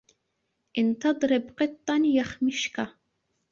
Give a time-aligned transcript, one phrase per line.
[0.77, 2.87] إِنْ تَضْرِبْ قِطًّا يَخْمِشْكَ.